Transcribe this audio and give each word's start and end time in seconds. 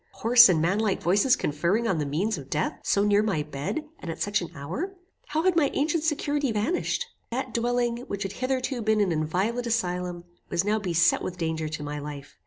Hoarse 0.13 0.49
and 0.49 0.59
manlike 0.59 0.99
voices 0.99 1.35
conferring 1.35 1.87
on 1.87 1.99
the 1.99 2.07
means 2.07 2.35
of 2.39 2.49
death, 2.49 2.79
so 2.83 3.03
near 3.03 3.21
my 3.21 3.43
bed, 3.43 3.85
and 3.99 4.09
at 4.09 4.19
such 4.19 4.41
an 4.41 4.49
hour! 4.55 4.95
How 5.27 5.43
had 5.43 5.55
my 5.55 5.69
ancient 5.75 6.03
security 6.03 6.51
vanished! 6.51 7.05
That 7.29 7.53
dwelling, 7.53 7.97
which 8.07 8.23
had 8.23 8.31
hitherto 8.31 8.81
been 8.81 8.99
an 8.99 9.11
inviolate 9.11 9.67
asylum, 9.67 10.23
was 10.49 10.63
now 10.65 10.79
beset 10.79 11.21
with 11.21 11.37
danger 11.37 11.67
to 11.69 11.83
my 11.83 11.99
life. 11.99 12.35